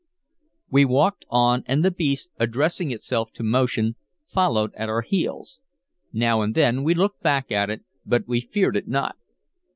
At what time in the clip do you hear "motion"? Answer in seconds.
3.43-3.97